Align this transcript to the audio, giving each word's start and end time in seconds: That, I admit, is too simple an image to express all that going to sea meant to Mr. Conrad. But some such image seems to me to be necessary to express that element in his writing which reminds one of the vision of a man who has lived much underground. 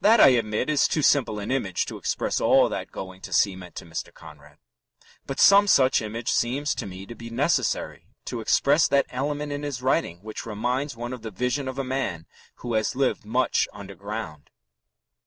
That, 0.00 0.20
I 0.22 0.28
admit, 0.28 0.70
is 0.70 0.88
too 0.88 1.02
simple 1.02 1.38
an 1.38 1.50
image 1.50 1.84
to 1.84 1.98
express 1.98 2.40
all 2.40 2.70
that 2.70 2.90
going 2.90 3.20
to 3.20 3.30
sea 3.30 3.56
meant 3.56 3.74
to 3.74 3.84
Mr. 3.84 4.10
Conrad. 4.10 4.56
But 5.26 5.38
some 5.38 5.66
such 5.66 6.00
image 6.00 6.32
seems 6.32 6.74
to 6.76 6.86
me 6.86 7.04
to 7.04 7.14
be 7.14 7.28
necessary 7.28 8.06
to 8.24 8.40
express 8.40 8.88
that 8.88 9.04
element 9.10 9.52
in 9.52 9.62
his 9.62 9.82
writing 9.82 10.20
which 10.22 10.46
reminds 10.46 10.96
one 10.96 11.12
of 11.12 11.20
the 11.20 11.30
vision 11.30 11.68
of 11.68 11.78
a 11.78 11.84
man 11.84 12.26
who 12.64 12.72
has 12.72 12.96
lived 12.96 13.26
much 13.26 13.68
underground. 13.70 14.48